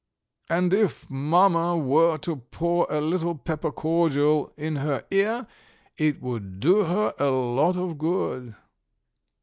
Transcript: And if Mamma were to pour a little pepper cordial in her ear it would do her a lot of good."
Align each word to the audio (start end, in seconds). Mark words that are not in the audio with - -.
And 0.49 0.73
if 0.73 1.07
Mamma 1.11 1.77
were 1.77 2.17
to 2.25 2.37
pour 2.37 2.87
a 2.89 2.99
little 2.99 3.35
pepper 3.35 3.71
cordial 3.71 4.51
in 4.57 4.77
her 4.77 5.03
ear 5.11 5.45
it 5.95 6.19
would 6.23 6.59
do 6.59 6.85
her 6.85 7.13
a 7.19 7.27
lot 7.29 7.77
of 7.77 7.99
good." 7.99 8.55